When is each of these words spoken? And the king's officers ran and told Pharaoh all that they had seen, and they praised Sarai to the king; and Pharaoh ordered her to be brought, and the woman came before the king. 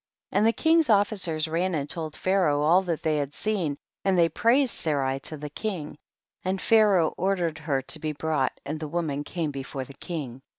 And 0.31 0.47
the 0.47 0.51
king's 0.51 0.89
officers 0.89 1.47
ran 1.47 1.75
and 1.75 1.87
told 1.87 2.15
Pharaoh 2.15 2.63
all 2.63 2.81
that 2.81 3.03
they 3.03 3.17
had 3.17 3.35
seen, 3.35 3.77
and 4.03 4.17
they 4.17 4.29
praised 4.29 4.73
Sarai 4.73 5.19
to 5.19 5.37
the 5.37 5.51
king; 5.51 5.95
and 6.43 6.59
Pharaoh 6.59 7.13
ordered 7.17 7.59
her 7.59 7.83
to 7.83 7.99
be 7.99 8.11
brought, 8.11 8.59
and 8.65 8.79
the 8.79 8.87
woman 8.87 9.23
came 9.23 9.51
before 9.51 9.85
the 9.85 9.93
king. 9.93 10.41